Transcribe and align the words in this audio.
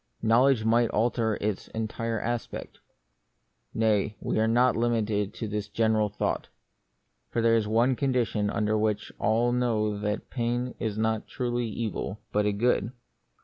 Knowledge 0.23 0.65
might 0.65 0.89
alter 0.89 1.37
its 1.39 1.67
entire 1.75 2.19
aspect. 2.19 2.79
Nay, 3.71 4.17
we 4.19 4.39
are 4.39 4.47
not 4.47 4.75
limited 4.75 5.31
to 5.35 5.47
this 5.47 5.67
general 5.69 6.09
thought. 6.09 6.47
For 7.29 7.39
there 7.39 7.55
is 7.55 7.67
one 7.67 7.95
condition 7.95 8.49
under 8.49 8.75
which 8.75 9.11
all 9.19 9.51
know 9.51 9.99
that 9.99 10.31
pain 10.31 10.73
is 10.79 10.97
not 10.97 11.27
truly 11.27 11.67
an 11.67 11.75
evil, 11.77 12.19
but 12.31 12.47
a 12.47 12.51
good. 12.51 12.93